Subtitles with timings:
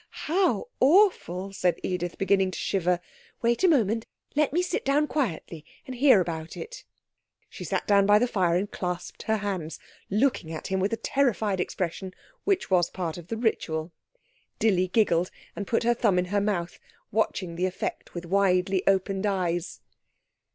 [0.25, 2.99] How awful!' said Edith, beginning to shiver.
[3.43, 6.83] 'Wait a moment let me sit down quietly and hear about it.'
[7.51, 9.77] She sat down by the fire and clasped her hands,
[10.09, 13.91] looking at him with a terrified expression which was part of the ritual.
[14.57, 16.79] Dilly giggled, and put her thumb in her mouth,
[17.11, 19.81] watching the effect with widely opened eyes.